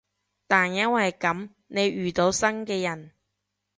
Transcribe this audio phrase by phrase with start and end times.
[0.47, 3.11] 但因為噉，你遇到新嘅人